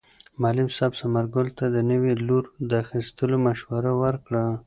[0.41, 4.43] معلم صاحب ثمر ګل ته د نوي لور د اخیستلو مشوره ورکړه.